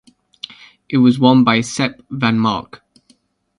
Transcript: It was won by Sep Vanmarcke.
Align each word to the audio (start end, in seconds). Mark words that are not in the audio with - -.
It 0.89 0.97
was 0.97 1.19
won 1.19 1.43
by 1.43 1.61
Sep 1.61 2.01
Vanmarcke. 2.09 2.79